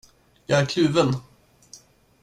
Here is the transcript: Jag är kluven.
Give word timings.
Jag 0.45 0.59
är 0.59 0.65
kluven. 0.65 1.15